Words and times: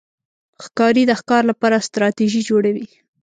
ښکاري 0.63 1.03
د 1.07 1.11
ښکار 1.19 1.43
لپاره 1.51 1.83
ستراتېژي 1.87 2.41
جوړوي. 2.49 2.85